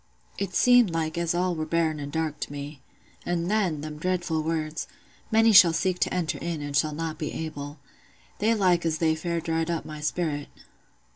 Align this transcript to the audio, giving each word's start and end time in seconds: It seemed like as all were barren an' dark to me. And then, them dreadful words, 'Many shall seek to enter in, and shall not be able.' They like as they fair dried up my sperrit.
It 0.39 0.55
seemed 0.55 0.89
like 0.89 1.15
as 1.15 1.35
all 1.35 1.53
were 1.53 1.63
barren 1.67 1.99
an' 1.99 2.09
dark 2.09 2.39
to 2.39 2.51
me. 2.51 2.81
And 3.23 3.51
then, 3.51 3.81
them 3.81 3.99
dreadful 3.99 4.41
words, 4.41 4.87
'Many 5.29 5.51
shall 5.51 5.73
seek 5.73 5.99
to 5.99 6.11
enter 6.11 6.39
in, 6.39 6.59
and 6.63 6.75
shall 6.75 6.95
not 6.95 7.19
be 7.19 7.31
able.' 7.31 7.77
They 8.39 8.55
like 8.55 8.83
as 8.83 8.97
they 8.97 9.13
fair 9.13 9.39
dried 9.39 9.69
up 9.69 9.85
my 9.85 9.99
sperrit. 10.01 10.47